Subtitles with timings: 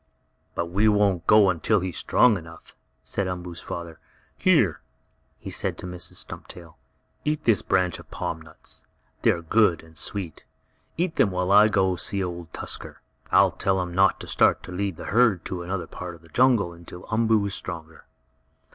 [0.55, 3.99] "But we won't go until he is strong enough," said Umboo's father.
[4.35, 4.81] "Here,"
[5.37, 6.15] he said to Mrs.
[6.15, 6.77] Stumptail,
[7.23, 8.87] "eat this branch of palm nuts.
[9.21, 10.43] They are good and sweet.
[10.97, 12.99] Eat them while I go and see Old Tusker.
[13.31, 16.29] I'll tell him not to start to lead the herd to another part of the
[16.29, 18.05] jungle until Umboo is stronger."